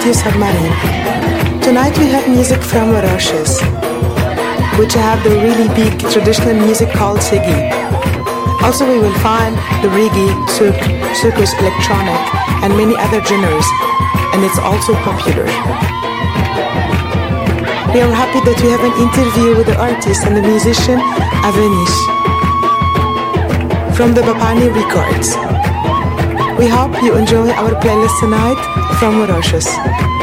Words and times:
Radio 0.00 0.14
Submarine. 0.14 1.60
Tonight 1.60 1.92
we 1.98 2.06
have 2.06 2.26
music 2.26 2.62
from 2.62 2.88
Mauritius, 2.88 3.60
which 4.80 4.94
have 4.96 5.22
the 5.22 5.28
really 5.44 5.68
big 5.76 5.92
traditional 6.08 6.56
music 6.56 6.88
called 6.88 7.18
Sigi. 7.20 7.68
Also 8.64 8.88
we 8.88 8.96
will 8.96 9.12
find 9.20 9.52
the 9.84 9.92
reggae, 9.92 10.32
circus, 10.48 11.52
electronic, 11.60 12.16
and 12.64 12.72
many 12.80 12.96
other 12.96 13.20
genres, 13.28 13.68
and 14.32 14.40
it's 14.42 14.58
also 14.60 14.94
popular. 15.04 15.44
We 17.92 18.00
are 18.00 18.14
happy 18.16 18.40
that 18.48 18.56
we 18.64 18.72
have 18.72 18.80
an 18.80 18.96
interview 19.04 19.52
with 19.54 19.66
the 19.66 19.76
artist 19.76 20.24
and 20.24 20.34
the 20.34 20.40
musician 20.40 20.96
Avenish 21.44 21.96
from 23.94 24.14
the 24.14 24.22
Bapani 24.22 24.72
Records. 24.72 25.36
We 26.56 26.68
hope 26.68 26.96
you 27.02 27.16
enjoy 27.16 27.50
our 27.52 27.76
playlist 27.84 28.18
tonight 28.18 28.79
from 29.00 29.16
Mauritius. 29.16 30.19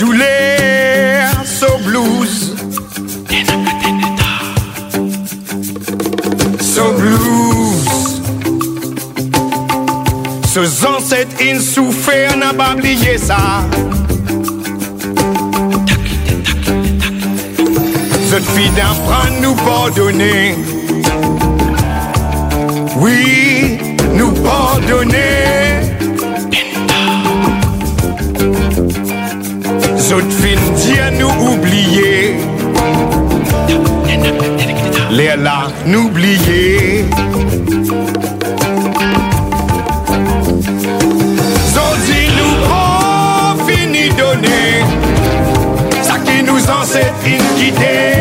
douleur, 0.00 1.28
so 1.44 1.78
blues. 1.84 2.54
So 6.60 6.92
blues. 6.94 8.22
Ce 10.54 10.64
sunset 10.64 11.28
in 11.42 11.60
souffert, 11.60 12.36
n'a 12.38 12.54
pas 12.54 12.74
oublié 12.74 13.18
ça. 13.18 13.68
Cette 18.30 18.48
fille 18.54 18.70
d'apprendre 18.70 19.40
nous 19.42 19.54
pardonner. 19.54 20.54
Oui, 22.96 23.78
nous 24.14 24.32
pardonner. 24.42 25.69
Sot 30.10 30.32
fin 30.42 30.58
diyan 30.74 31.20
nou 31.20 31.30
oubliye. 31.52 32.34
Lè 35.14 35.36
la 35.38 35.70
n'oubliye. 35.86 37.04
Zon 41.70 42.02
di 42.08 42.24
nou 42.34 42.74
an 42.80 43.62
fini 43.68 44.08
donè 44.18 44.64
Sa 46.02 46.18
ki 46.26 46.40
nou 46.42 46.58
zan 46.58 46.82
se 46.90 47.06
fin 47.22 47.46
gidè 47.60 48.19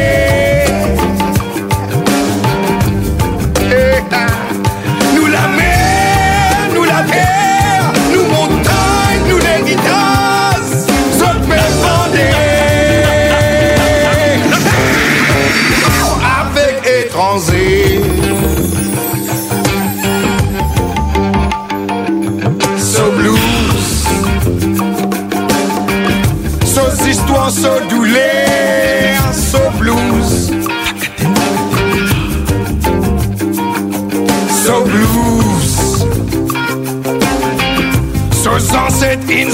set 39.00 39.20
in 39.30 39.50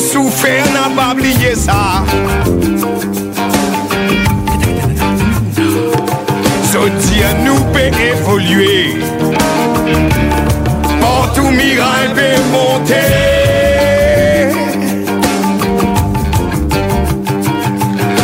n'a 0.73 0.89
pas 0.95 1.13
oublié 1.13 1.53
ça. 1.53 2.03
Nous 7.43 7.59
peut 7.73 7.91
évoluer. 8.11 8.95
Partout 10.99 11.49
miracle 11.51 12.13
peut 12.15 12.41
monter. 12.51 13.11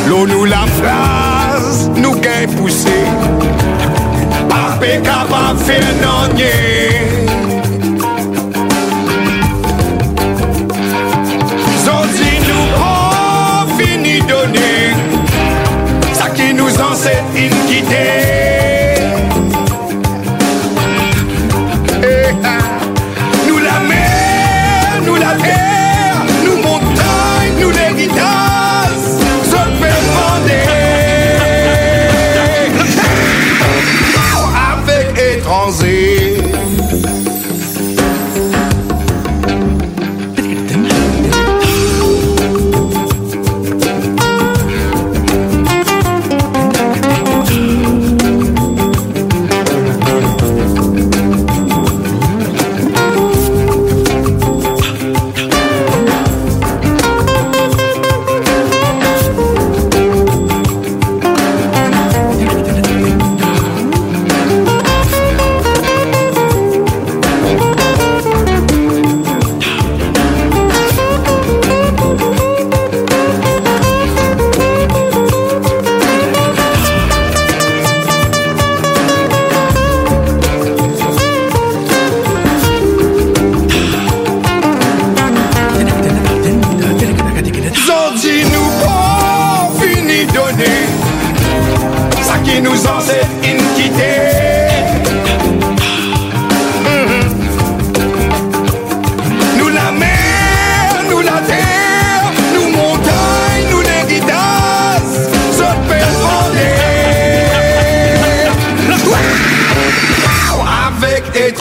L'eau 0.07 0.25
nous 0.27 0.45
la 0.45 0.65
phrase 0.79 1.89
nous 1.95 2.15
gagne 2.19 2.47
pousser 2.57 3.03
Pas 4.50 4.77
capable 5.03 5.59
faire 5.59 5.81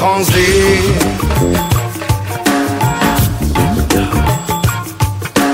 l'étranger. 0.00 0.94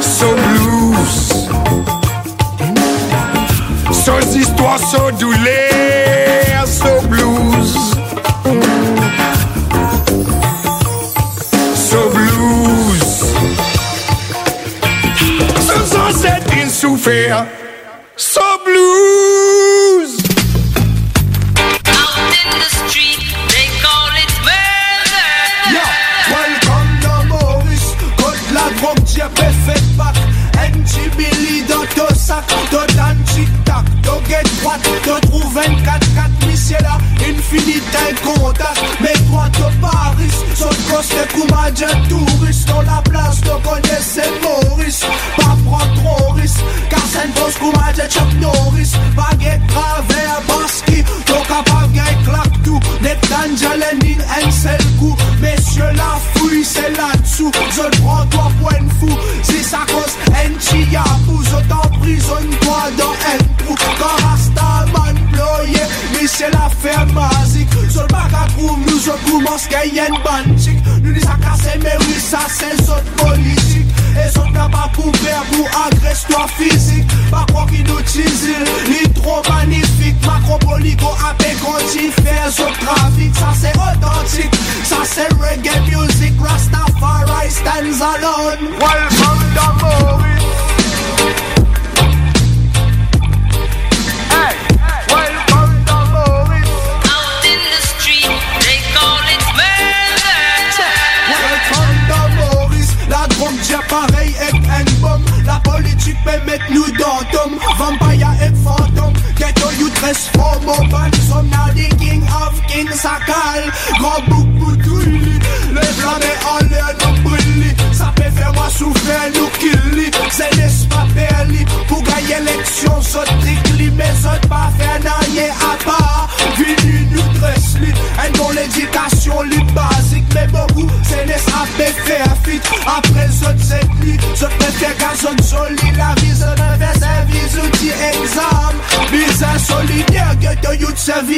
So 0.00 0.34
blues, 0.34 1.48
so 3.92 4.16
histoires, 4.34 4.80
so 4.90 5.10
douleurs, 5.12 6.66
so 6.66 7.00
blues. 7.08 7.74
So 11.74 12.10
blues, 12.10 13.32
so 15.60 15.84
sunset 15.84 16.42
in. 16.52 17.65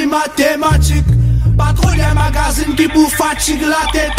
Youth 0.08 0.28
servi 0.36 0.56
mathématique 0.56 1.04
Patrouille 1.56 2.02
magazine 2.14 2.74
qui 2.76 2.86
vous 2.86 3.08
fatigue 3.08 3.62
la 3.62 3.90
tête. 3.92 4.12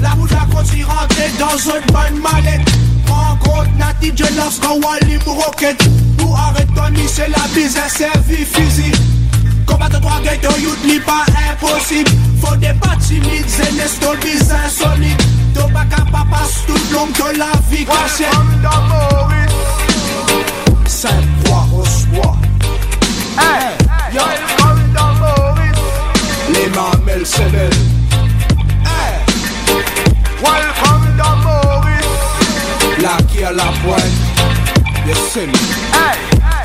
La 0.00 0.10
route 0.10 0.30
a 0.32 0.46
continue 0.54 0.84
rentrer 0.84 1.30
dans 1.38 1.56
une 1.56 1.86
bonne 1.92 2.22
mallette. 2.22 2.68
Rencontre 3.06 3.70
native 3.76 4.14
je 4.16 4.36
lance 4.36 4.60
quand 4.60 4.76
Wally 4.80 5.18
rocket 5.26 5.76
Pour 6.18 6.38
arrêter 6.38 7.08
c'est 7.08 7.28
la 7.28 7.42
bizarre 7.54 7.90
servi 7.90 8.44
physique. 8.44 8.96
Combattre 9.66 10.00
ghetto 10.22 10.50
youth 10.58 10.84
n'est 10.86 11.00
pas 11.00 11.24
impossible. 11.50 12.10
Faut 12.40 12.56
des 12.56 12.74
pas 12.74 12.96
timides, 13.00 13.48
zénès, 13.48 13.98
à 15.92 16.04
papa 16.10 16.42
tout 16.66 16.74
le 16.74 16.94
long 16.94 17.06
de 17.06 17.38
la 17.38 17.52
vie 17.70 17.84
cachée 17.84 18.24
Hey, 23.36 23.76
yo, 24.14 24.22
Lima 26.54 26.92
Mel 27.04 27.24
hey. 27.24 27.70
Eh. 28.86 29.14
Welcome 30.40 31.16
to 31.18 31.28
Maurice 31.42 33.02
La 33.02 33.16
qui 33.28 33.42
à 33.42 33.52
la 33.52 33.72
pointe 33.82 34.04
Yes, 35.06 35.18
sir 35.32 35.42
eh. 35.42 35.56
hey. 35.92 36.16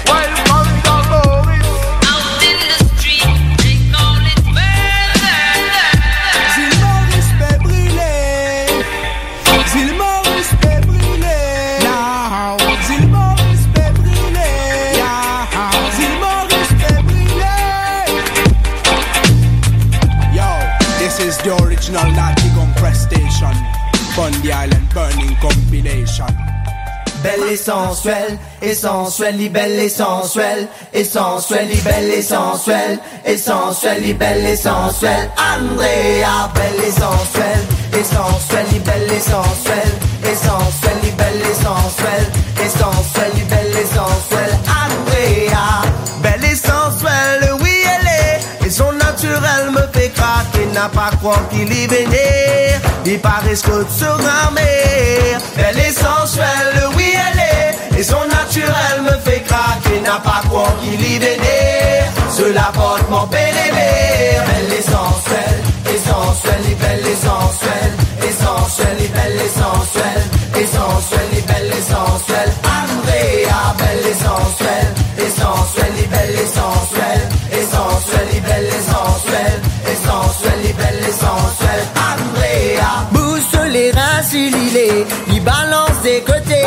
hey. 0.08 0.39
Bundy 24.20 24.52
Island 24.52 24.84
Burning 24.94 25.34
Compilation. 25.40 26.28
Belle 27.24 27.54
et 27.54 27.56
sensuelle, 27.56 28.38
et 28.62 28.76
sensuelle, 28.76 29.40
essentielle, 30.94 31.70
belle 31.86 32.12
et 32.12 32.22
sensuelle, 32.22 33.00
et 33.26 33.38
sensuelle. 34.58 35.32
Andrea, 35.38 36.52
belle 36.54 36.84
et 36.86 36.92
sensuelle, 36.92 37.66
et 37.94 38.04
sensuelle, 38.04 38.68
essentielle, 38.76 38.84
belle 38.86 39.14
et 39.14 39.24
sensuelle, 41.54 42.28
et 42.62 42.70
sensuelle. 42.70 43.59
N'a 50.80 50.88
pas 50.88 51.12
croire 51.18 51.46
qu'il 51.50 51.72
y 51.74 51.88
venir, 51.88 52.80
il 53.06 53.20
paraît 53.20 53.52
que 53.68 53.86
sur 54.00 54.18
la 54.30 54.50
mer. 54.52 55.42
Belle 55.58 55.78
et 55.78 55.92
sensuelle, 55.92 56.80
oui 56.96 57.12
elle 57.28 57.40
est, 57.40 58.00
et 58.00 58.04
son 58.04 58.24
naturel 58.38 58.98
me 59.04 59.16
fait 59.26 59.42
craquer, 59.42 60.00
n'a 60.00 60.20
pas 60.20 60.42
croire 60.48 60.74
qu'il 60.82 61.02
y 61.02 61.20
venir, 61.20 62.06
cela 62.32 62.72
porte 62.74 63.10
mon 63.10 63.26
bébé. 63.28 63.76
Belle 64.48 64.74
et 64.80 64.82
sensuelle, 64.82 65.62
essentielle, 65.96 66.76
belle 66.82 67.08
et 67.14 67.20
sensuelle, 67.28 67.96
essentielle, 68.30 69.10
belle 69.16 69.42
et 69.48 69.52
sensuelle, 69.62 70.26
essentielle, 70.64 71.44
belle 71.46 71.74
et 71.78 71.86
sensuelle. 71.94 72.54
Andrea, 72.78 73.76
belle 73.80 74.08
essentielle, 74.14 74.94
il 84.34 85.42
balance 85.44 86.02
des 86.04 86.22
côtés. 86.22 86.64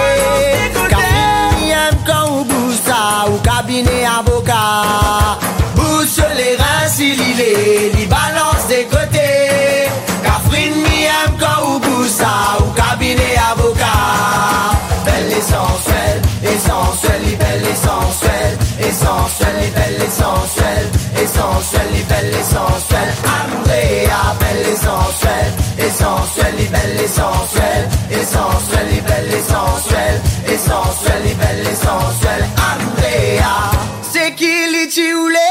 Quatrième 0.88 1.96
quand 2.06 2.30
on 2.30 2.42
bouge 2.42 2.74
ça, 2.84 3.28
ou 3.28 3.36
cabinet 3.38 4.04
avocat. 4.04 5.38
Bouge 5.76 6.16
les 6.36 6.56
reins 6.56 6.88
s'il 6.88 7.20
est, 7.20 7.92
il 7.98 8.08
balance 8.08 8.66
des 8.68 8.84
côtés. 8.84 9.88
Catherine 10.24 10.74
Miem 10.74 11.38
quand 11.38 11.62
on 11.66 11.78
bouge 11.78 12.08
ça, 12.08 12.58
ou 12.60 12.70
cabinet 12.72 13.36
avocat. 13.52 13.86
Belle 15.04 15.30
et 15.30 15.40
sensuelle, 15.40 16.22
essentielle, 16.42 17.36
belle 17.38 17.64
et 17.70 17.76
sensuelle, 17.76 18.58
essentielle, 18.80 19.72
belle 19.74 20.02
et 20.02 20.10
sensuelle, 20.10 20.88
essentielle, 21.22 22.04
belle 22.08 22.34
essentielle, 22.40 23.14
belle 24.38 24.66
et 27.00 27.08
sensuelle, 27.08 27.88
essentielle, 27.88 27.88
belle 29.08 29.32
et 29.32 29.42
sensuelle, 29.42 30.20
essentielle, 30.50 31.34
belle 31.40 31.66
et 31.66 31.74
sensuelle. 31.74 32.46
Andrea, 32.70 33.56
c'est 34.02 34.34
qui 34.34 34.54
les 34.72 34.88
tioulés, 34.88 35.41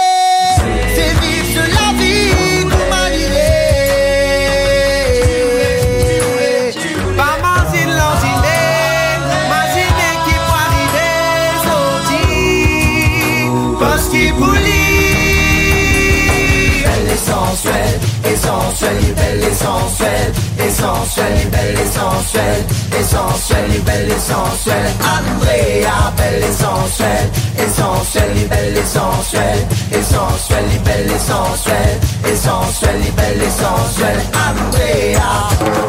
essentielle, 18.42 19.14
belle 19.14 19.44
et 19.44 19.54
sensuelle, 19.54 20.34
essentielle, 20.58 21.46
belle 21.52 21.80
et 21.80 21.86
sensuelle, 21.86 22.66
essentielle, 23.00 23.80
belle 23.86 24.12
et 24.12 24.20
sensuelle. 24.20 24.92
Andrea, 25.00 26.12
belle 26.18 26.44
et 26.44 26.54
sensuelle, 26.54 27.30
essentielle, 27.58 28.48
belle 28.48 28.78
et 28.78 28.86
sensuelle, 28.86 29.68
essentielle, 29.92 30.80
belle 30.84 31.12
et 31.12 31.20
sensuelle, 31.20 32.00
essentielle, 32.26 33.12
belle 33.16 33.42
et 33.44 33.52
sensuelle. 33.52 34.24
Andrea. 34.34 35.81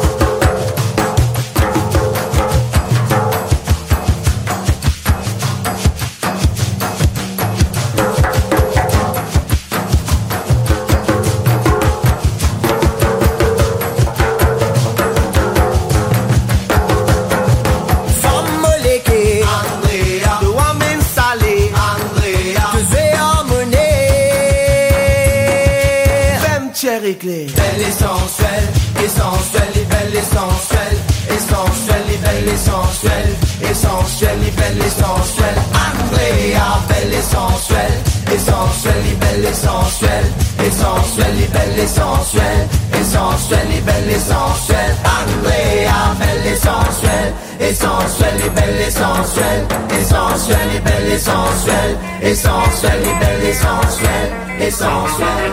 Sensuelle, 52.35 52.93
essentielle 52.93 53.03
et 53.03 53.25
belle 53.25 53.49
et 53.49 53.53
sensuelle, 53.53 54.33
essentielle. 54.61 55.53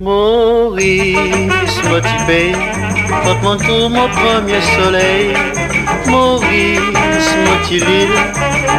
Maurice 0.00 1.82
motivé, 1.88 2.52
quand 3.24 3.42
mon 3.42 3.56
tour 3.56 3.90
mon 3.90 4.08
premier 4.08 4.60
soleil. 4.76 5.34
Maurice 6.06 7.36
motivé, 7.46 8.08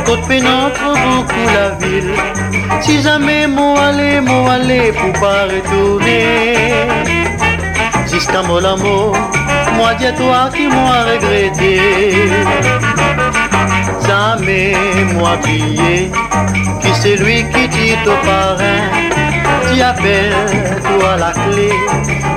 quand 0.06 0.28
pénètre 0.28 0.84
beaucoup 1.04 1.46
la 1.54 1.70
ville. 1.82 2.14
Si 2.82 3.02
jamais 3.02 3.48
mon 3.48 3.76
aller, 3.76 4.20
mon 4.20 4.48
aller 4.48 4.92
pour 4.92 5.14
pas 5.22 5.46
retourner. 5.46 6.74
Jusqu'à 8.12 8.42
mon 8.44 8.64
amour, 8.64 9.16
moi 9.76 9.94
dis-toi 9.96 10.50
qui 10.54 10.68
m'a 10.68 11.04
regretté. 11.12 11.80
Jamais 14.08 14.74
moi 15.16 15.38
pillé, 15.44 16.12
qui 16.82 16.94
c'est 17.02 17.16
lui 17.16 17.46
qui 17.52 17.68
dit 17.68 17.96
au 18.06 18.26
parrain 18.26 19.04
tu 19.74 19.82
appelles, 19.82 20.34
toi 20.84 21.16
la 21.18 21.32
clé, 21.32 21.70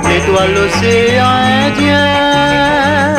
l'étoile 0.07 0.53
l'océan 0.53 1.25
Indien. 1.65 3.15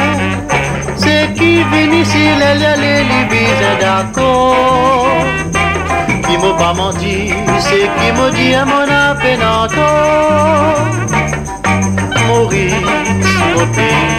C'est 0.97 1.33
qui 1.35 1.63
vient 1.63 1.93
ici, 1.93 2.25
les 2.41 2.55
les 2.83 3.81
d'accord. 3.81 5.07
Qui 6.07 6.37
m'a 6.37 6.53
pas 6.59 6.75
menti, 6.75 7.33
c'est 7.59 7.89
qui 7.97 8.13
m'a 8.17 8.31
dit 8.31 8.55
à 8.55 8.65
mon 8.65 8.89
appénanto. 9.07 9.89
Maurice, 12.27 12.75
mon 13.55 13.67
pays, 13.67 14.17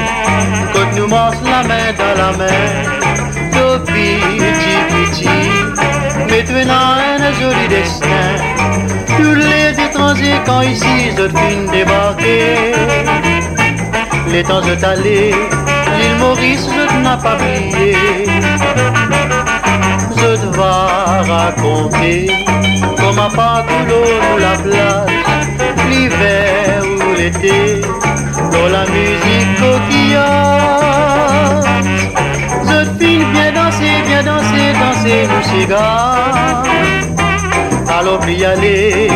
quand 0.74 0.98
nous 0.98 1.08
mange 1.08 1.42
la 1.44 1.64
main 1.64 1.94
dans 1.98 2.16
la 2.22 2.32
main, 2.38 3.19
petit 4.38 4.80
petit, 4.94 5.30
maintenant 6.30 6.96
un 7.20 7.34
joli 7.34 7.68
destin. 7.68 8.60
Tous 9.18 9.36
les 9.36 9.72
étrangers 9.86 10.40
quand 10.46 10.62
ici 10.62 11.12
je 11.18 11.28
fin 11.28 11.72
débarquer 11.72 12.74
Les 14.32 14.44
temps 14.44 14.62
de 14.62 14.76
t'aller, 14.76 15.32
l'île 15.98 16.18
Maurice 16.20 16.70
je 16.76 16.84
n'ai 17.04 17.18
pas 17.24 17.36
oublié. 17.36 17.96
Je 20.18 20.46
dois 20.48 21.22
raconter 21.34 22.30
comment 22.98 23.30
l'eau 23.88 24.10
ou 24.34 24.38
la 24.40 24.56
plage 24.64 25.10
L'hiver 25.90 26.84
ou 26.84 27.18
l'été, 27.18 27.82
dans 28.52 28.70
la 28.70 28.86
musique 28.86 29.56
coquillage 29.60 30.89
Fin 32.86 33.20
bien 33.34 33.52
danser, 33.52 34.02
bien 34.08 34.24
danser, 34.24 34.74
danser 34.82 35.28
nos 35.28 35.44
cigares 35.52 36.64
alors 38.00 38.20
puis 38.20 38.46
aller, 38.46 39.08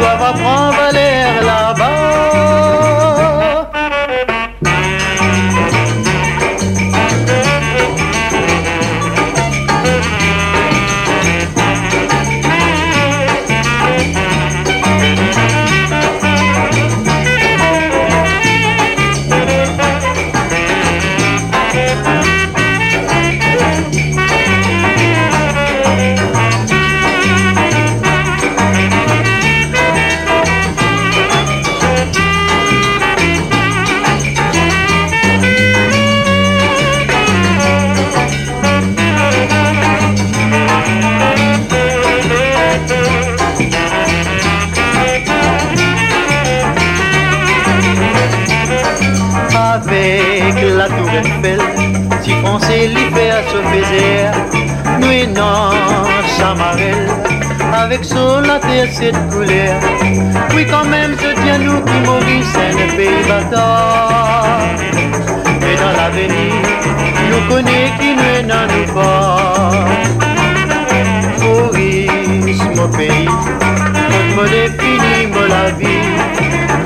doivent 0.00 0.40
prendre 0.40 0.92
l'air 0.92 1.42
là-bas. 1.42 1.99
Si 52.70 52.86
l'hiver 52.88 53.42
se 53.50 53.60
faisait, 53.70 54.30
nous 55.00 55.10
et 55.10 55.26
non, 55.26 55.70
chamarelle, 56.36 57.08
avec 57.72 58.04
sur 58.04 58.40
la 58.40 58.58
terre 58.60 58.88
cette 58.92 59.20
couleur. 59.30 59.80
Oui, 60.54 60.64
quand 60.70 60.84
même, 60.84 61.16
je 61.20 61.30
tiens 61.42 61.58
nous 61.58 61.80
qui 61.82 61.98
Maurice, 62.06 62.56
un 62.56 62.96
pays 62.96 63.22
bâtard. 63.28 64.60
Et 65.68 65.76
dans 65.82 65.94
l'avenir, 65.98 66.54
nous 67.30 67.54
connaissons 67.54 67.98
qui 67.98 68.10
nous 68.18 68.46
n'en 68.48 68.66
nous 68.72 68.86
pas. 68.94 69.86
Maurice, 71.42 72.62
mon 72.76 72.88
pays, 72.88 73.28
notre 74.10 74.32
me 74.36 74.68
fini, 74.78 75.26
mon 75.32 75.46
la 75.54 75.70
vie. 75.78 76.08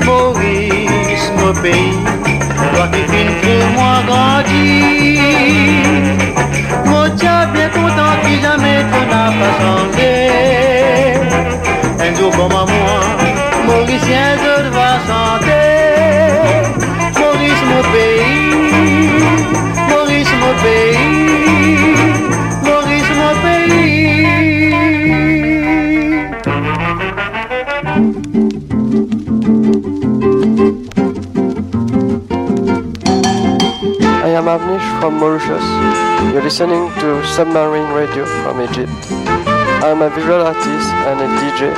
Maurice, 0.05 1.31
mon 1.37 1.53
pays. 1.61 2.14
Toi 2.75 2.87
qui 2.91 3.03
pour 3.41 3.67
moi 3.75 3.93
grandi 4.05 5.17
Mon 6.85 7.07
Dieu 7.15 7.37
bien 7.53 7.69
content 7.69 8.15
qui 8.23 8.33
jamais 8.41 8.79
tu 8.91 9.01
n'as 9.11 9.31
pas 9.39 9.53
changé. 9.61 10.13
Un 12.05 12.11
jour 12.17 12.31
comme 12.31 12.51
à 12.51 12.65
moi 12.65 12.97
Mauricien 13.65 14.27
je 14.43 14.53
dois 14.69 14.95
chanter. 15.07 15.69
Maurice 17.17 17.63
mon 17.71 17.81
pays. 17.93 19.19
Maurice 19.89 20.33
mon 20.41 20.53
pays 20.61 21.04
am 34.47 34.59
Avnish 34.59 34.85
from 34.99 35.17
Mauritius. 35.17 35.65
You're 36.31 36.43
listening 36.43 36.93
to 37.01 37.25
Submarine 37.25 37.89
Radio 37.93 38.25
from 38.43 38.61
Egypt. 38.61 38.91
I'm 39.81 40.01
a 40.01 40.09
visual 40.09 40.41
artist 40.41 40.89
and 41.09 41.17
a 41.25 41.29
DJ. 41.41 41.73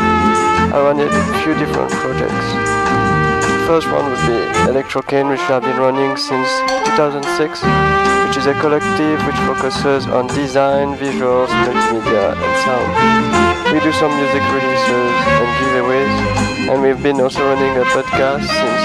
I 0.75 0.77
run 0.83 0.99
a 0.99 1.07
few 1.43 1.53
different 1.55 1.91
projects. 1.91 2.47
The 3.47 3.63
first 3.67 3.87
one 3.87 4.03
would 4.11 4.23
be 4.27 4.39
Electrocane, 4.71 5.29
which 5.29 5.43
I've 5.47 5.63
been 5.63 5.77
running 5.77 6.17
since 6.17 6.49
2006, 6.99 7.63
which 8.27 8.35
is 8.35 8.47
a 8.47 8.55
collective 8.59 9.19
which 9.23 9.39
focuses 9.47 10.07
on 10.07 10.27
design, 10.27 10.95
visuals, 10.97 11.47
multimedia, 11.63 12.35
and 12.35 12.53
sound. 12.67 12.91
We 13.71 13.79
do 13.79 13.91
some 13.93 14.11
music 14.11 14.43
releases 14.51 15.13
and 15.39 15.49
giveaways, 15.59 16.15
and 16.71 16.81
we've 16.81 17.01
been 17.01 17.21
also 17.21 17.43
running 17.47 17.77
a 17.77 17.85
podcast 17.95 18.43
since 18.43 18.81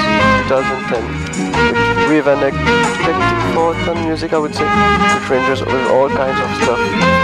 2010 0.47 1.82
with 2.13 2.27
an 2.27 2.45
eclectic 2.45 3.17
thought 3.57 3.89
on 3.89 4.05
music, 4.05 4.35
I 4.35 4.39
would 4.39 4.55
say, 4.55 4.69
which 4.69 5.31
ranges 5.31 5.61
with 5.65 5.87
all 5.97 6.11
kinds 6.11 6.37
of 6.45 6.51
stuff. 6.61 6.81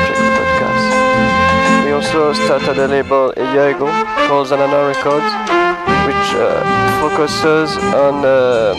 Check 0.09 0.17
the 0.17 0.33
podcast. 0.41 1.85
We 1.85 1.93
also 1.93 2.33
started 2.33 2.79
a 2.79 2.89
label 2.89 3.31
a 3.37 3.45
year 3.53 3.69
ago 3.77 3.85
called 4.27 4.49
Zanana 4.49 4.89
Records, 4.89 5.29
which 6.09 6.27
uh, 6.41 6.65
focuses 7.05 7.77
on 7.93 8.25
uh, 8.25 8.73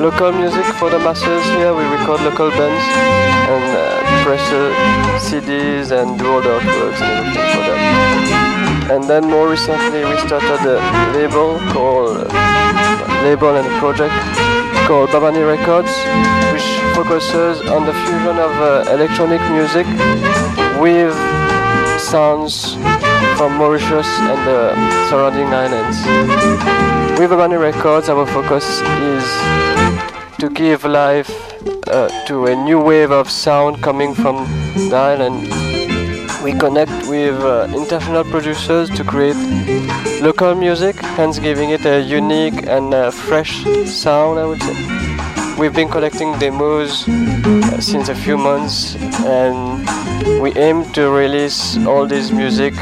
local 0.00 0.32
music 0.32 0.64
for 0.80 0.88
the 0.88 0.98
masses. 0.98 1.44
Here 1.60 1.74
we 1.76 1.84
record 1.92 2.22
local 2.22 2.48
bands 2.48 2.84
and 3.52 3.68
uh, 3.76 4.24
press 4.24 4.44
CDs 5.28 5.92
and 5.92 6.18
do 6.18 6.24
all 6.24 6.40
the 6.40 6.56
artworks 6.56 7.00
and 7.04 7.12
everything 7.20 7.48
for 7.52 7.64
them. 7.68 7.80
And 8.96 9.04
then 9.04 9.28
more 9.28 9.50
recently 9.50 10.04
we 10.08 10.16
started 10.24 10.64
a 10.64 10.80
label 11.12 11.60
called 11.68 12.32
uh, 12.32 13.20
label 13.28 13.56
and 13.56 13.68
project 13.78 14.63
called 14.86 15.08
Babani 15.10 15.46
Records, 15.46 15.92
which 16.52 16.68
focuses 16.94 17.60
on 17.70 17.86
the 17.86 17.94
fusion 18.04 18.36
of 18.38 18.52
uh, 18.60 18.84
electronic 18.92 19.40
music 19.50 19.86
with 20.78 21.14
sounds 21.98 22.74
from 23.36 23.56
Mauritius 23.56 24.06
and 24.20 24.40
the 24.46 24.74
surrounding 25.08 25.48
islands. 25.48 25.98
With 27.18 27.30
Babani 27.30 27.58
Records, 27.58 28.08
our 28.10 28.26
focus 28.26 28.82
is 29.14 29.24
to 30.38 30.50
give 30.50 30.84
life 30.84 31.30
uh, 31.88 32.08
to 32.26 32.46
a 32.46 32.54
new 32.54 32.80
wave 32.80 33.10
of 33.10 33.30
sound 33.30 33.82
coming 33.82 34.14
from 34.14 34.46
the 34.90 34.96
island. 34.96 35.63
We 36.44 36.52
connect 36.52 37.08
with 37.08 37.40
uh, 37.40 37.72
international 37.74 38.22
producers 38.22 38.90
to 38.90 39.02
create 39.02 39.34
local 40.20 40.54
music, 40.54 40.94
hence 41.16 41.38
giving 41.38 41.70
it 41.70 41.86
a 41.86 42.02
unique 42.02 42.66
and 42.66 42.92
uh, 42.92 43.10
fresh 43.10 43.64
sound, 43.86 44.38
I 44.38 44.44
would 44.44 44.60
say. 44.60 44.76
We've 45.58 45.72
been 45.72 45.88
collecting 45.88 46.38
demos 46.38 47.08
uh, 47.08 47.80
since 47.80 48.10
a 48.10 48.14
few 48.14 48.36
months 48.36 48.94
and 49.24 49.88
we 50.42 50.52
aim 50.56 50.84
to 50.92 51.08
release 51.08 51.78
all 51.86 52.06
this 52.06 52.30
music 52.30 52.74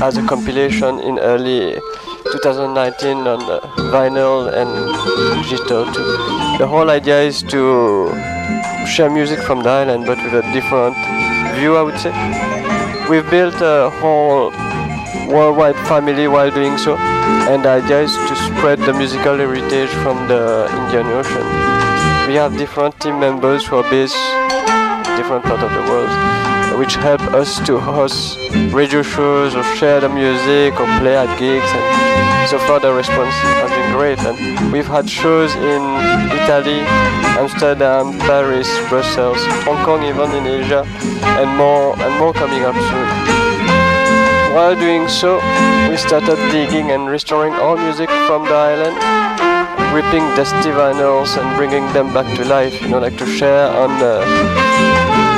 as 0.00 0.16
a 0.16 0.26
compilation 0.26 0.98
in 1.00 1.18
early 1.18 1.74
2019 2.32 3.26
on 3.26 3.42
uh, 3.42 3.60
vinyl 3.92 4.48
and 4.48 4.70
digital. 5.44 5.84
The 6.56 6.66
whole 6.66 6.88
idea 6.88 7.20
is 7.20 7.42
to 7.42 8.08
share 8.86 9.10
music 9.10 9.40
from 9.40 9.62
the 9.62 9.68
island 9.68 10.06
but 10.06 10.16
with 10.24 10.32
a 10.32 10.52
different 10.54 10.96
view 11.60 11.76
I 11.76 11.82
would 11.82 11.98
say. 11.98 12.51
We've 13.08 13.28
built 13.30 13.54
a 13.60 13.90
whole 13.90 14.50
worldwide 15.28 15.76
family 15.88 16.28
while 16.28 16.50
doing 16.50 16.78
so 16.78 16.96
and 16.96 17.64
the 17.64 17.68
idea 17.68 18.02
is 18.02 18.12
to 18.12 18.36
spread 18.36 18.78
the 18.78 18.92
musical 18.92 19.36
heritage 19.36 19.90
from 20.02 20.28
the 20.28 20.68
Indian 20.70 21.06
Ocean. 21.08 21.46
We 22.28 22.34
have 22.34 22.56
different 22.56 22.98
team 23.00 23.20
members 23.20 23.66
who 23.66 23.76
are 23.76 23.90
based 23.90 24.16
different 25.16 25.44
parts 25.44 25.62
of 25.62 25.70
the 25.72 25.82
world 25.90 26.41
which 26.78 26.94
help 26.96 27.20
us 27.32 27.58
to 27.66 27.78
host 27.78 28.38
radio 28.72 29.02
shows 29.02 29.54
or 29.54 29.62
share 29.76 30.00
the 30.00 30.08
music 30.08 30.78
or 30.80 30.86
play 31.00 31.16
at 31.16 31.30
gigs. 31.38 31.70
And 31.74 32.48
so 32.50 32.58
far 32.66 32.80
the 32.80 32.92
response 32.92 33.34
has 33.60 33.70
been 33.70 33.92
great. 33.92 34.18
And 34.20 34.72
we've 34.72 34.86
had 34.86 35.08
shows 35.08 35.54
in 35.54 35.82
Italy, 36.32 36.80
Amsterdam, 37.40 38.18
Paris, 38.20 38.68
Brussels, 38.88 39.40
Hong 39.64 39.84
Kong 39.84 40.02
even 40.02 40.30
in 40.32 40.46
Asia 40.46 40.84
and 41.40 41.50
more 41.56 41.98
and 41.98 42.18
more 42.18 42.32
coming 42.32 42.62
up 42.64 42.74
soon. 42.74 43.08
While 44.54 44.74
doing 44.74 45.08
so, 45.08 45.36
we 45.88 45.96
started 45.96 46.36
digging 46.50 46.90
and 46.90 47.08
restoring 47.08 47.54
all 47.54 47.76
music 47.76 48.10
from 48.26 48.44
the 48.44 48.54
island 48.54 48.96
ripping 49.92 50.24
dusty 50.34 50.70
vinyls 50.70 51.36
and 51.36 51.54
bringing 51.54 51.84
them 51.92 52.14
back 52.14 52.24
to 52.34 52.44
life, 52.46 52.80
you 52.80 52.88
know, 52.88 52.98
like 52.98 53.16
to 53.18 53.26
share 53.26 53.68
on, 53.68 53.90
uh, 54.02 54.91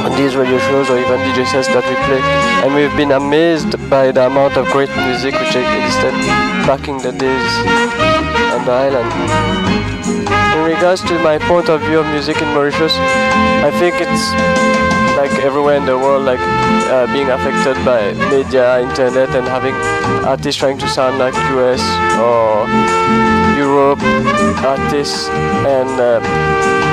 on 0.04 0.16
these 0.16 0.36
radio 0.36 0.58
shows 0.58 0.90
or 0.90 0.98
even 0.98 1.18
DJ 1.20 1.46
sets 1.46 1.68
that 1.68 1.84
we 1.88 1.96
play. 2.06 2.20
And 2.62 2.74
we've 2.74 2.94
been 2.96 3.12
amazed 3.12 3.72
by 3.88 4.12
the 4.12 4.26
amount 4.26 4.56
of 4.56 4.66
great 4.66 4.92
music 5.08 5.32
which 5.34 5.56
existed 5.56 6.14
back 6.68 6.88
in 6.88 6.98
the 6.98 7.12
days 7.12 7.52
on 8.54 8.64
the 8.68 8.74
island. 8.86 9.10
In 10.56 10.64
regards 10.64 11.02
to 11.08 11.14
my 11.20 11.38
point 11.38 11.68
of 11.68 11.80
view 11.80 12.00
of 12.00 12.06
music 12.06 12.40
in 12.40 12.48
Mauritius, 12.54 12.94
I 12.96 13.70
think 13.80 13.94
it's 13.98 14.93
like 15.16 15.32
everywhere 15.40 15.76
in 15.76 15.86
the 15.86 15.96
world, 15.96 16.24
like 16.24 16.40
uh, 16.40 17.06
being 17.12 17.30
affected 17.30 17.76
by 17.84 18.12
media, 18.30 18.80
internet, 18.80 19.30
and 19.34 19.46
having 19.46 19.74
artists 20.26 20.58
trying 20.58 20.78
to 20.78 20.88
sound 20.88 21.18
like 21.18 21.34
US 21.34 21.82
or 22.18 22.66
Europe 23.56 24.00
artists 24.64 25.28
and 25.28 26.00
uh, 26.00 26.20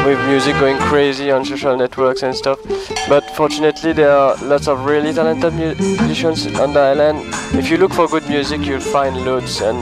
with 0.05 0.19
music 0.27 0.53
going 0.59 0.77
crazy 0.77 1.31
on 1.31 1.45
social 1.45 1.75
networks 1.77 2.23
and 2.23 2.35
stuff. 2.35 2.59
But 3.07 3.23
fortunately, 3.35 3.93
there 3.93 4.11
are 4.11 4.35
lots 4.43 4.67
of 4.67 4.85
really 4.85 5.13
talented 5.13 5.53
musicians 5.53 6.47
on 6.59 6.73
the 6.73 6.79
island. 6.79 7.19
If 7.53 7.69
you 7.69 7.77
look 7.77 7.93
for 7.93 8.07
good 8.07 8.27
music, 8.27 8.61
you'll 8.61 8.79
find 8.79 9.25
loads, 9.25 9.61
and 9.61 9.77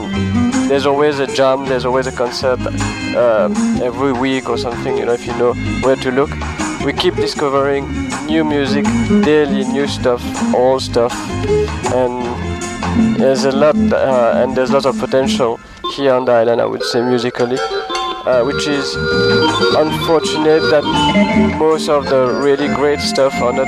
there's 0.70 0.86
always 0.86 1.18
a 1.18 1.26
jam, 1.26 1.66
there's 1.66 1.84
always 1.84 2.06
a 2.06 2.12
concert 2.12 2.60
uh, 3.16 3.48
every 3.82 4.12
week 4.12 4.48
or 4.48 4.58
something. 4.58 4.96
You 4.96 5.06
know, 5.06 5.12
if 5.12 5.26
you 5.26 5.36
know 5.36 5.54
where 5.82 5.96
to 5.96 6.10
look. 6.10 6.30
We 6.84 6.92
keep 6.94 7.14
discovering 7.14 7.84
new 8.26 8.44
music 8.44 8.84
daily, 9.24 9.64
new 9.64 9.86
stuff, 9.86 10.22
old 10.54 10.82
stuff, 10.82 11.12
and 11.92 13.20
there's 13.20 13.44
a 13.44 13.52
lot, 13.52 13.76
uh, 13.76 14.32
and 14.36 14.56
there's 14.56 14.70
lots 14.72 14.86
of 14.86 14.98
potential 14.98 15.60
here 15.94 16.14
on 16.14 16.24
the 16.24 16.32
island, 16.32 16.60
I 16.60 16.66
would 16.66 16.82
say, 16.82 17.02
musically. 17.02 17.58
Uh, 18.20 18.44
which 18.44 18.68
is 18.68 18.94
unfortunate 19.76 20.60
that 20.70 20.84
most 21.58 21.88
of 21.88 22.04
the 22.10 22.26
really 22.44 22.68
great 22.74 23.00
stuff 23.00 23.32
are 23.40 23.52
not 23.52 23.66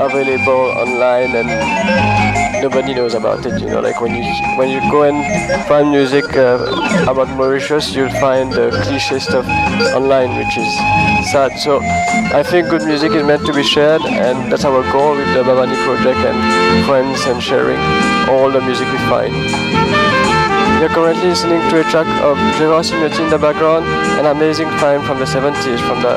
available 0.00 0.72
online 0.80 1.36
and 1.36 2.47
nobody 2.62 2.94
knows 2.94 3.14
about 3.14 3.44
it. 3.46 3.60
You 3.60 3.68
know, 3.68 3.80
like 3.80 4.00
when 4.00 4.14
you 4.14 4.24
when 4.58 4.68
you 4.70 4.80
go 4.90 5.02
and 5.02 5.18
find 5.66 5.90
music 5.90 6.24
uh, 6.36 6.58
about 7.08 7.28
Mauritius, 7.36 7.94
you'll 7.94 8.16
find 8.20 8.52
the 8.52 8.70
cliche 8.84 9.18
stuff 9.18 9.46
online, 9.94 10.36
which 10.36 10.56
is 10.56 10.70
sad. 11.32 11.58
So 11.58 11.80
I 12.34 12.42
think 12.42 12.68
good 12.68 12.84
music 12.84 13.12
is 13.12 13.24
meant 13.24 13.44
to 13.46 13.52
be 13.52 13.62
shared, 13.62 14.02
and 14.02 14.50
that's 14.50 14.64
our 14.64 14.82
goal 14.92 15.16
with 15.16 15.28
the 15.34 15.42
Babani 15.42 15.76
project 15.84 16.18
and 16.28 16.38
friends 16.86 17.24
and 17.26 17.42
sharing 17.42 17.80
all 18.28 18.50
the 18.50 18.60
music 18.60 18.86
we 18.92 18.98
find. 19.08 19.34
You're 20.80 20.90
currently 20.90 21.28
listening 21.28 21.60
to 21.70 21.80
a 21.80 21.84
track 21.90 22.06
of 22.22 22.38
Gerard 22.56 22.84
Simeotti 22.84 23.24
in 23.24 23.30
the 23.30 23.38
background, 23.38 23.84
an 24.20 24.26
amazing 24.26 24.70
find 24.78 25.02
from 25.04 25.18
the 25.18 25.24
70s 25.24 25.80
from 25.86 26.02
the 26.02 26.14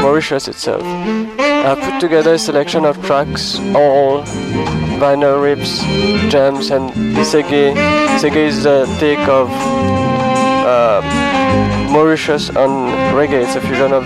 Mauritius 0.00 0.48
itself. 0.48 0.82
I've 0.82 1.78
put 1.78 2.00
together 2.00 2.34
a 2.34 2.38
selection 2.38 2.86
of 2.86 3.04
tracks, 3.04 3.58
all 3.74 4.24
vinyl 4.98 5.42
rips, 5.42 5.80
jams, 6.30 6.70
and 6.70 6.90
Sege. 7.24 7.74
Sege 8.18 8.36
is 8.36 8.64
the 8.64 8.84
take 8.98 9.26
of 9.28 9.48
uh, 10.66 11.00
Mauritius 11.90 12.50
on 12.50 12.90
reggae. 13.14 13.44
It's 13.44 13.56
a 13.56 13.60
fusion 13.60 13.92
of 13.92 14.04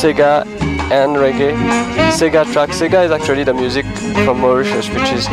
Sega 0.00 0.46
and 0.90 1.16
reggae. 1.16 1.54
Sega 2.10 2.50
track. 2.52 2.70
Sega 2.70 3.04
is 3.04 3.10
actually 3.10 3.44
the 3.44 3.54
music 3.54 3.86
from 4.24 4.40
Mauritius, 4.40 4.88
which 4.88 5.12
is 5.12 5.28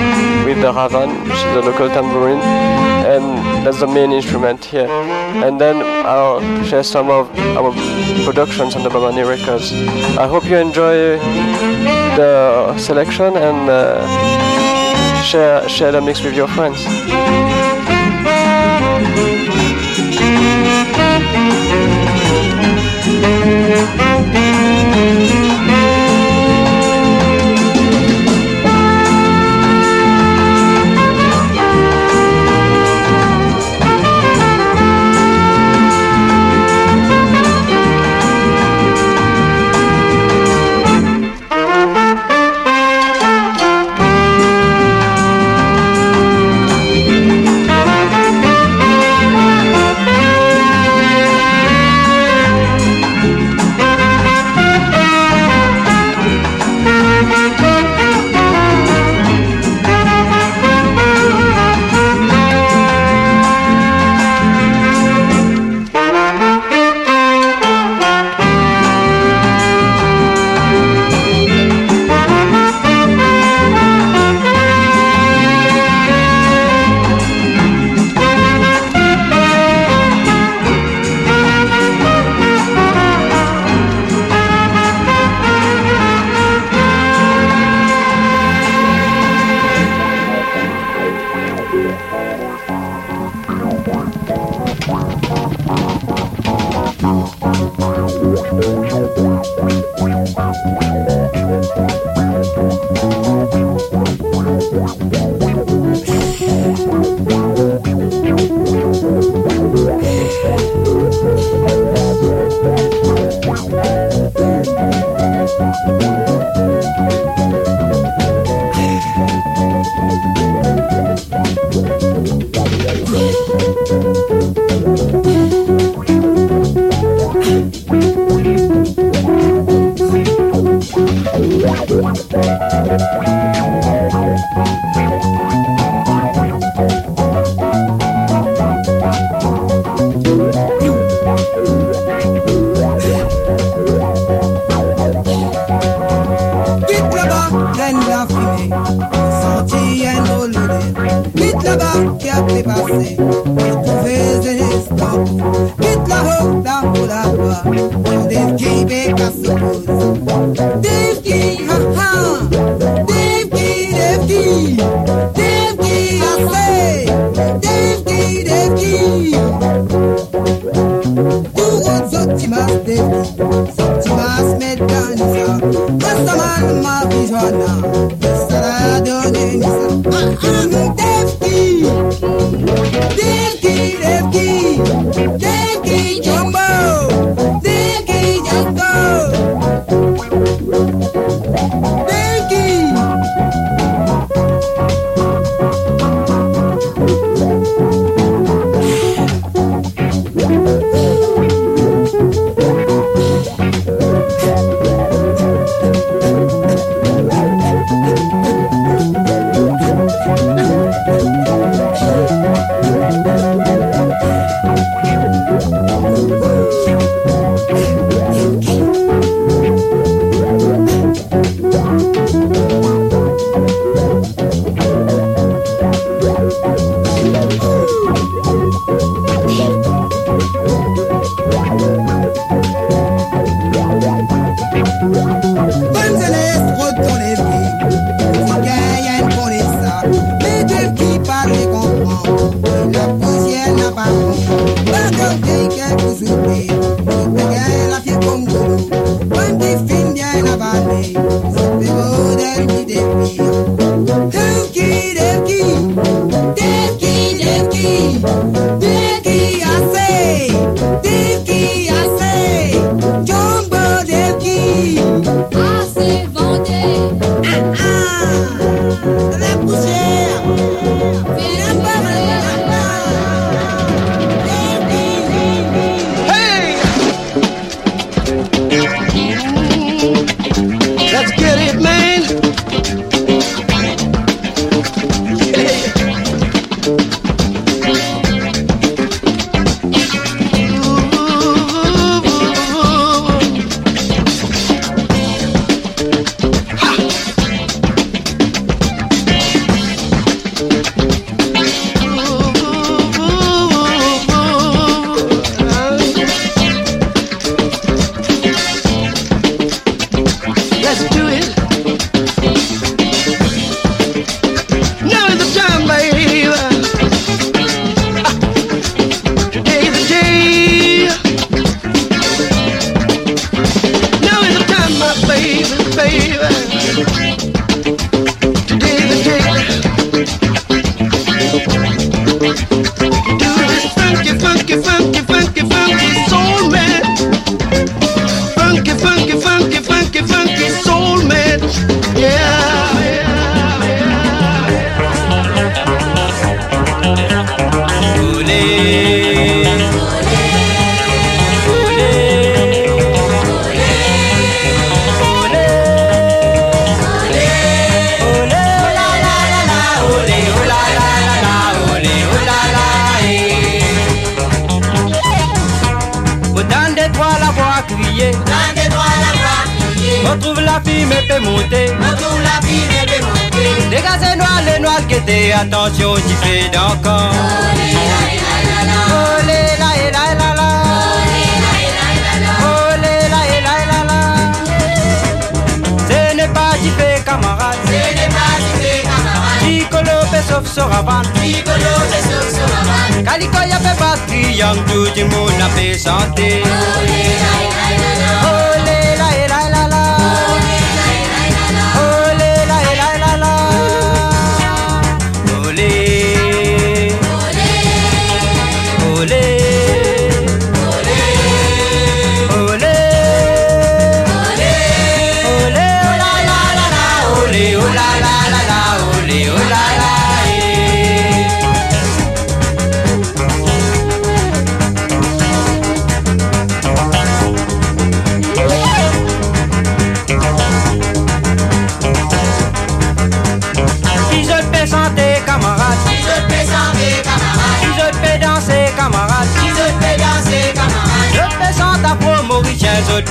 with 0.45 0.61
the 0.61 0.71
ravan, 0.71 1.23
which 1.23 1.33
is 1.33 1.53
the 1.55 1.61
local 1.61 1.87
tambourine, 1.89 2.41
and 2.41 3.65
that's 3.65 3.79
the 3.79 3.87
main 3.87 4.11
instrument 4.11 4.63
here. 4.65 4.89
And 4.89 5.59
then 5.59 5.81
I'll 6.05 6.41
share 6.65 6.83
some 6.83 7.09
of 7.09 7.29
our 7.57 7.71
productions 8.25 8.75
on 8.75 8.83
the 8.83 8.89
Babani 8.89 9.27
records. 9.27 9.71
I 10.17 10.27
hope 10.27 10.45
you 10.45 10.57
enjoy 10.57 11.17
the 12.15 12.77
selection 12.77 13.37
and 13.37 13.69
uh, 13.69 14.50
share 15.21 15.67
share 15.69 15.91
the 15.91 16.01
mix 16.01 16.23
with 16.23 16.35
your 16.35 16.47
friends. 16.47 17.70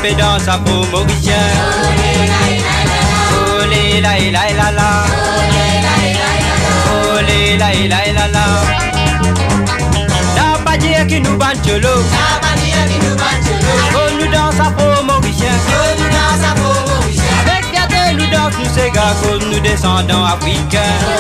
Et 0.05 0.15
danse 0.15 0.49
à 0.49 0.59
peau 0.59 0.85
mauricien. 0.91 1.35
Olé 3.61 4.01
la 4.01 4.19
la 4.19 4.53
la 4.57 4.73
la. 4.73 4.91
Olé 7.17 7.57
la 7.59 7.73
la 7.89 8.13
la 8.13 8.29
la. 8.29 8.47
Qui 11.09 11.21
nous 11.21 11.37
bat 11.39 11.55
cholo. 11.65 11.89
La 12.13 12.39
padière 12.41 12.87
qui 12.87 12.99
nous. 12.99 13.17
Oh 13.95 14.11
nous 14.19 14.31
danse 14.31 14.61
à 14.61 14.71
peau 14.71 15.03
mauricien. 15.03 15.49
Oh 15.69 15.73
nous 15.99 16.09
danse 16.09 16.45
à 16.45 16.55
peau 16.55 16.75
mauricien. 16.95 17.25
Avec 17.43 18.19
nous 18.19 18.27
danse 18.31 18.55
nous 18.59 18.93
gars 18.93 19.15
nous 19.51 19.61
descendants 19.61 20.25
africains. 20.25 21.20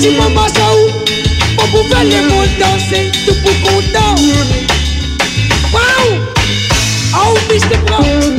Si 0.00 0.10
mon 0.10 0.30
massa 0.30 0.60
où, 0.74 0.90
pour 1.56 1.66
pouvoir 1.66 2.04
les 2.04 2.22
mondes 2.22 2.48
danser, 2.58 3.10
tout 3.26 3.34
pour 3.42 3.56
content. 3.62 4.14
Wow! 5.72 6.06
Oh, 7.14 7.34
Mr. 7.50 7.78
Brown. 7.86 8.36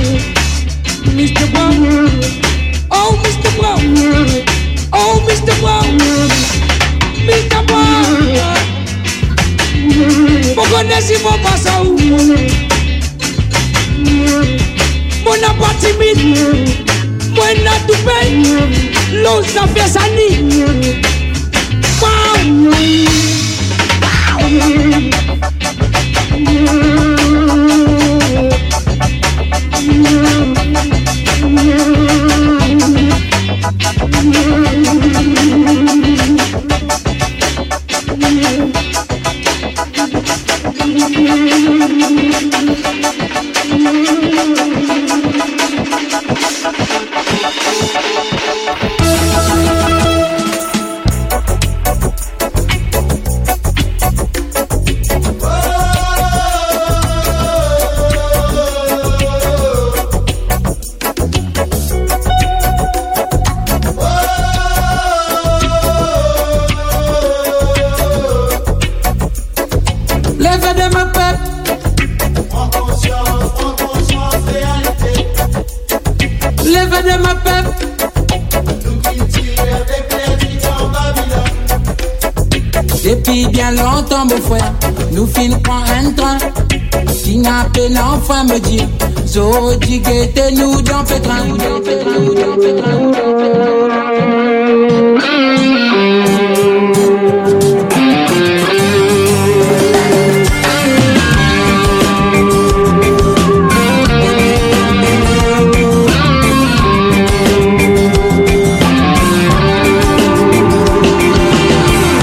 Mr. 1.15 1.45
Brown. 1.51 2.09
Oh, 2.91 3.17
Mr. 3.23 3.51
Brown. 3.57 3.95
Oh, 4.93 5.21
Mr. 5.27 5.53
Brown. 5.61 5.97
Mr. 7.25 7.63
Brown. 7.67 8.19
Mokonesi 10.55 11.15
mo 11.23 11.31
pasa 11.43 11.81
ou 11.81 11.97
Mon 15.25 15.73
timide 15.79 16.23
Moi 17.33 17.53
n'a 17.63 17.75
tout 17.87 17.99
paye 18.05 18.43
L'eau 19.13 19.41
ça 19.43 19.67
fait 19.67 19.89
sa 19.89 20.01
ni 20.09 21.09
Wow. 22.49 23.09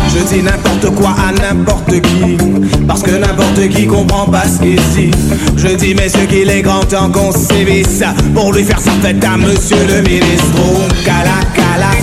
Je 0.08 0.34
dis 0.34 0.42
n'importe 0.42 0.94
quoi 0.94 1.10
à 1.10 1.32
n'importe 1.32 2.00
qui 2.00 2.36
Parce 2.86 3.02
que 3.02 3.10
n'importe 3.10 3.68
qui 3.70 3.86
comprend 3.86 4.26
pas 4.26 4.44
ce 4.46 4.58
qu'il 4.60 4.76
dit 4.94 5.10
je 5.68 5.74
dis 5.74 5.94
messieurs 5.94 6.26
qu'il 6.26 6.48
est 6.48 6.62
grand 6.62 6.84
temps 6.84 7.10
qu'on 7.10 7.32
sévisse. 7.32 8.02
Pour 8.34 8.52
lui 8.52 8.64
faire 8.64 8.80
sa 8.80 8.92
fête 8.92 9.24
à 9.24 9.36
monsieur 9.36 9.84
le 9.88 10.02
ministre. 10.02 10.62
Cala, 11.04 11.40
cala, 11.54 11.96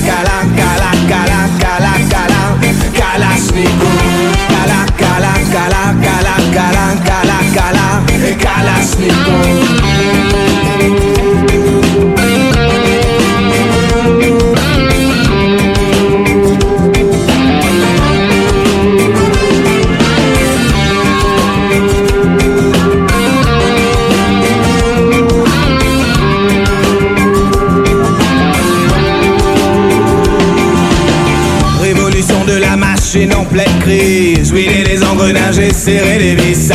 serrer 35.83 36.17
les 36.19 36.35
vis. 36.35 36.69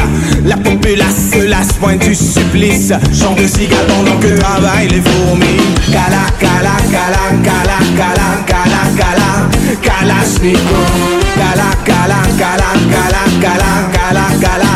La 0.44 0.56
populace 0.56 1.30
se 1.32 1.46
lasse, 1.46 1.72
pointe 1.80 2.00
du 2.00 2.14
supplice. 2.14 2.92
Chant 3.18 3.34
de 3.34 3.46
cigale 3.46 3.86
pendant 3.86 4.18
que 4.20 4.38
travaillent 4.38 4.88
les 4.88 5.00
fourmis. 5.00 5.56
Kala, 5.90 6.26
kala, 6.38 6.76
kala, 6.92 7.24
kala, 7.42 7.78
kala, 7.96 8.28
kala, 8.46 8.82
kala. 8.98 9.48
Kala, 9.82 10.20
kala, 11.86 12.18
kala, 12.38 12.60
kala, 12.66 13.12
kala, 13.40 13.72
kala, 14.02 14.26
kala. 14.40 14.68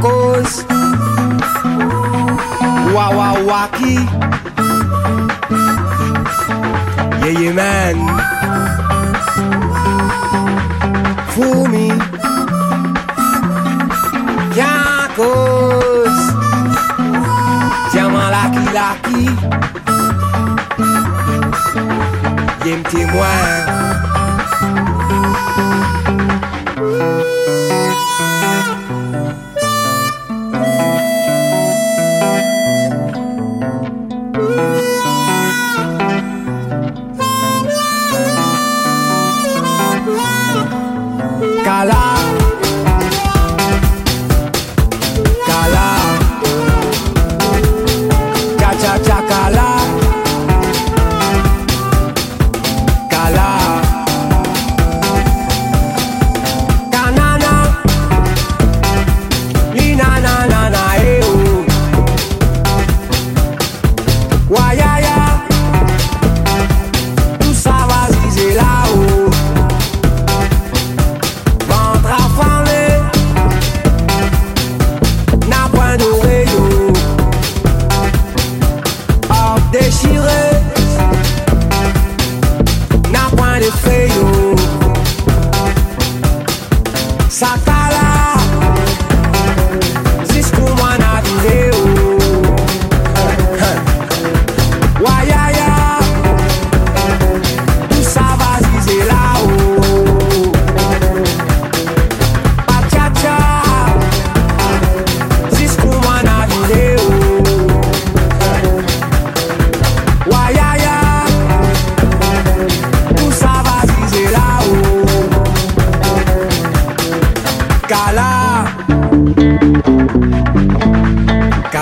tacos. 0.00 0.64
Wawawaki. 2.94 3.96
Yeah, 7.20 7.40
yeah, 7.40 7.52
man. 7.52 7.96
Fool 11.32 11.68
me. 11.68 11.88
Tacos. 14.56 16.18
Diamant 17.92 18.30
laki 18.34 18.64
laki. 18.76 19.22
Yem 22.64 22.82
one. 23.16 23.69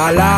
ojalá 0.08 0.37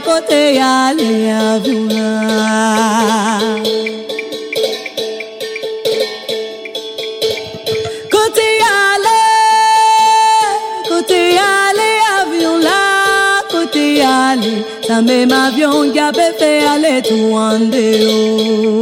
côté, 0.00 0.60
aller 0.60 1.30
à 1.30 1.58
Côté 8.10 8.48
aller, 8.92 9.24
côté 10.88 11.38
aller, 11.38 11.98
avion 12.20 12.58
là, 12.58 13.42
côté 13.50 14.02
aller. 14.02 14.64
Ça 14.86 15.00
même 15.02 15.32
avion 15.32 15.90
qui 15.92 15.98
a 15.98 16.12
fait 16.12 16.64
aller 16.66 17.02
tout 17.02 17.32
en 17.34 17.58
dehors. 17.58 18.74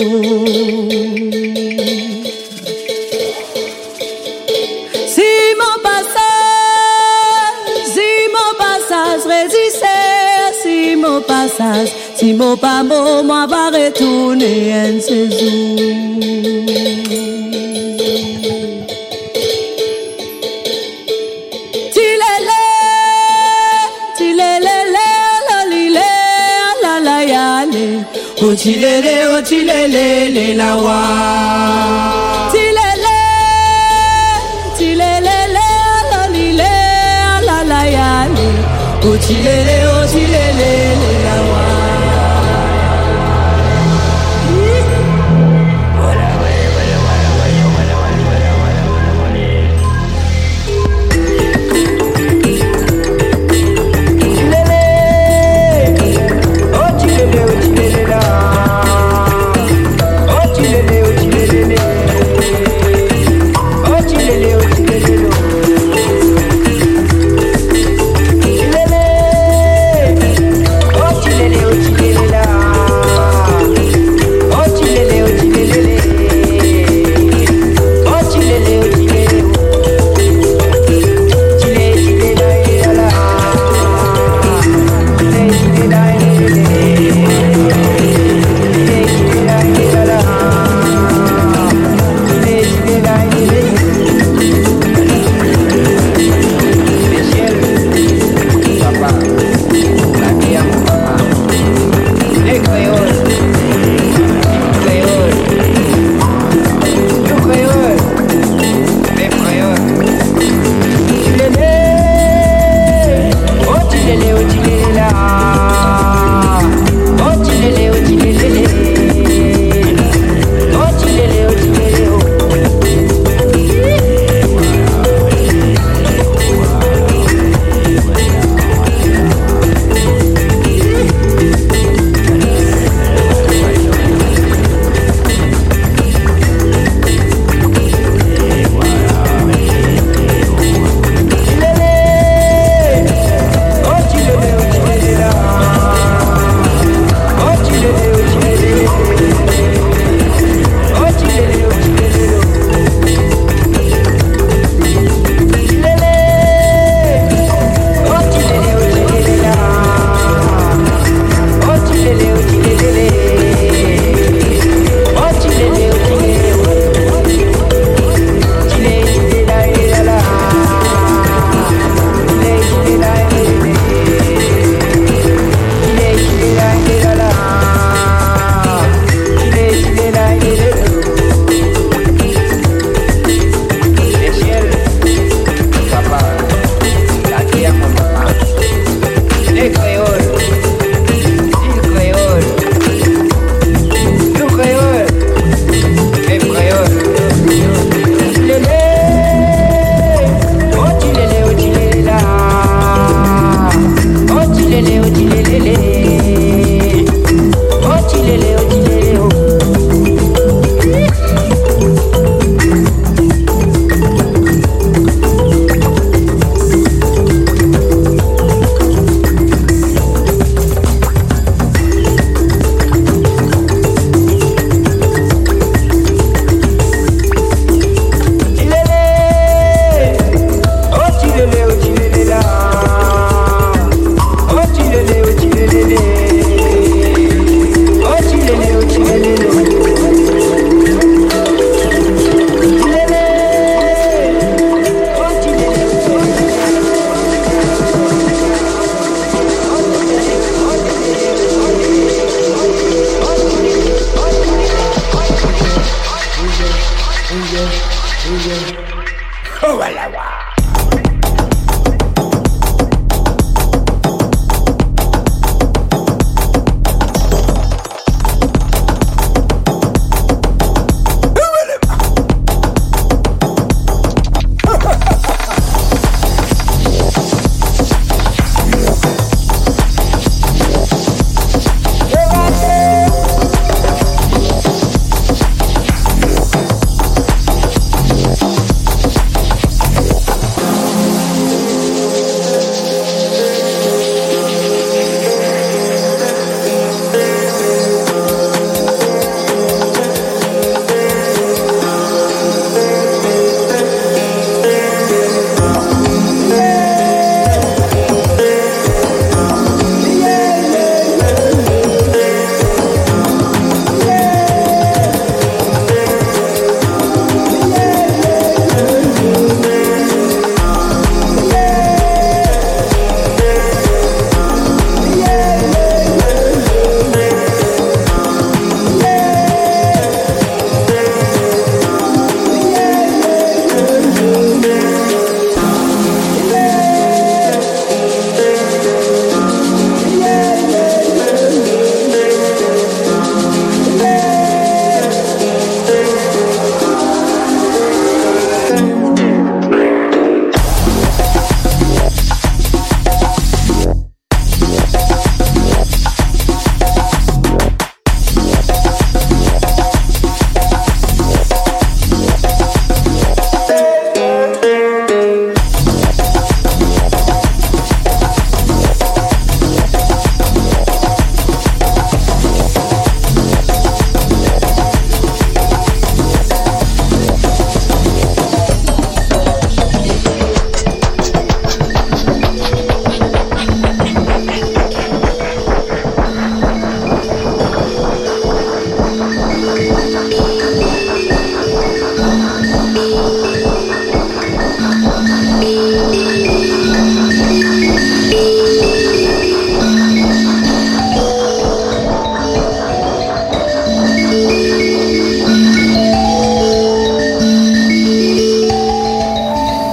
Saison. 15.00 15.82
Tilele, 21.94 22.62
tilele, 24.16 24.76
la 25.48 25.58
lile, 25.70 26.10
la 26.82 26.94
la 27.06 27.18
yale. 27.32 28.04
Oh 28.42 28.54
tilele, 28.54 29.14
oh 29.32 29.42
tilele, 29.48 30.06
le 30.34 30.54
la 30.60 30.70
wa. 30.84 31.00
Tilele, 32.52 33.18
tilele, 34.78 35.36
la 36.12 36.22
lile, 36.34 36.72
la 37.48 37.58
la 37.70 37.82
yale. 37.96 38.48
Oh 39.04 39.16
tilele, 39.24 39.76
oh 39.92 40.04
tilele, 40.12 40.72
le 41.02 41.12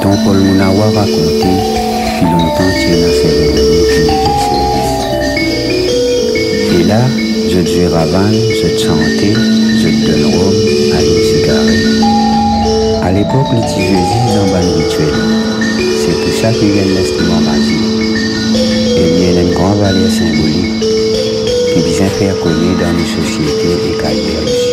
dont 0.02 0.16
Paul 0.26 0.38
Mounawa 0.40 0.86
racontait 0.96 1.60
fut 2.18 2.26
longtemps 2.26 2.74
tienne 2.80 3.04
à 3.04 3.12
faire 3.12 3.40
service. 3.90 4.60
Et 6.80 6.84
là, 6.84 7.02
je 7.50 7.60
duais 7.60 7.88
Ravane, 7.88 8.34
je 8.34 8.68
te 8.68 8.80
chantais, 8.80 9.34
je 9.78 9.88
te 9.88 10.12
donne 10.12 10.26
Rome 10.36 10.54
à 10.94 11.02
une 11.02 11.24
cigarette. 11.24 11.90
À 13.04 13.12
l'époque, 13.12 13.52
le 13.54 13.62
Tijuésie 13.68 14.24
est 14.28 14.40
en 14.40 14.48
bas 14.52 14.60
rituel. 14.60 15.14
C'est 15.98 16.18
pour 16.22 16.34
ça 16.34 16.52
qu'il 16.52 16.76
y 16.76 16.80
a 16.80 16.86
l'estimant 16.86 17.42
magique. 17.42 18.00
Et 18.98 19.08
il 19.18 19.36
y 19.36 19.38
a 19.38 19.42
une 19.42 19.54
grande 19.54 19.80
valeur 19.80 20.10
symbolique 20.10 20.84
qui 21.74 21.82
vient 21.82 22.08
faire 22.08 22.40
connaître 22.40 22.80
dans 22.80 22.94
nos 22.94 23.06
sociétés 23.06 23.78
et 23.92 24.02
carrières. 24.02 24.69